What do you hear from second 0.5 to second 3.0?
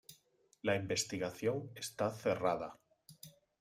La investigación está cerrada".